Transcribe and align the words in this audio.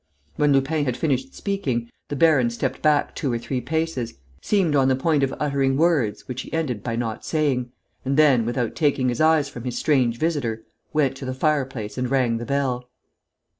When 0.35 0.51
Lupin 0.51 0.85
had 0.85 0.97
finished 0.97 1.35
speaking, 1.35 1.87
the 2.09 2.15
baron 2.15 2.49
stepped 2.49 2.81
back 2.81 3.13
two 3.13 3.31
or 3.31 3.37
three 3.37 3.61
paces, 3.61 4.15
seemed 4.41 4.75
on 4.75 4.87
the 4.87 4.95
point 4.95 5.21
of 5.21 5.31
uttering 5.39 5.77
words 5.77 6.27
which 6.27 6.41
he 6.41 6.51
ended 6.51 6.81
by 6.81 6.95
not 6.95 7.23
saying, 7.23 7.71
and 8.03 8.17
then, 8.17 8.43
without 8.43 8.75
taking 8.75 9.09
his 9.09 9.21
eyes 9.21 9.47
from 9.47 9.63
his 9.63 9.77
strange 9.77 10.17
visitor, 10.17 10.63
went 10.91 11.15
to 11.17 11.25
the 11.25 11.35
fireplace 11.35 11.99
and 11.99 12.09
rang 12.09 12.37
the 12.39 12.45
bell. 12.47 12.89